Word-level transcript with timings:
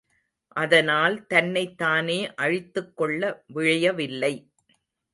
அதனால் 0.55 1.27
தன்னைத் 1.27 1.77
தானே 1.77 2.33
அழித்துக்கொள்ள 2.35 3.21
விழையவில்லை. 3.53 4.33